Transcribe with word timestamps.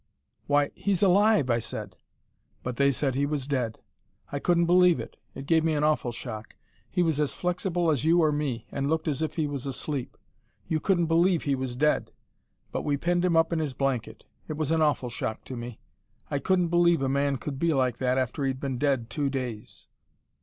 'Why 0.47 0.71
he's 0.73 1.03
alive!' 1.03 1.51
I 1.51 1.59
said. 1.59 1.95
But 2.63 2.77
they 2.77 2.91
said 2.91 3.13
he 3.13 3.27
was 3.27 3.45
dead. 3.45 3.77
I 4.31 4.39
couldn't 4.39 4.65
believe 4.65 4.99
it. 4.99 5.15
It 5.35 5.45
gave 5.45 5.63
me 5.63 5.73
an 5.75 5.83
awful 5.83 6.11
shock. 6.11 6.55
He 6.89 7.03
was 7.03 7.19
as 7.19 7.35
flexible 7.35 7.91
as 7.91 8.03
you 8.03 8.23
or 8.23 8.31
me, 8.31 8.65
and 8.71 8.89
looked 8.89 9.07
as 9.07 9.21
if 9.21 9.35
he 9.35 9.45
was 9.45 9.67
asleep. 9.67 10.17
You 10.67 10.79
couldn't 10.79 11.05
believe 11.05 11.43
he 11.43 11.53
was 11.53 11.75
dead. 11.75 12.11
But 12.71 12.81
we 12.81 12.97
pinned 12.97 13.23
him 13.23 13.37
up 13.37 13.53
in 13.53 13.59
his 13.59 13.75
blanket. 13.75 14.23
It 14.47 14.53
was 14.57 14.71
an 14.71 14.81
awful 14.81 15.09
shock 15.11 15.43
to 15.43 15.55
me. 15.55 15.79
I 16.31 16.39
couldn't 16.39 16.69
believe 16.69 17.03
a 17.03 17.07
man 17.07 17.37
could 17.37 17.59
be 17.59 17.71
like 17.71 17.97
that 17.97 18.17
after 18.17 18.43
he'd 18.43 18.59
been 18.59 18.79
dead 18.79 19.07
two 19.11 19.29
days.... 19.29 19.85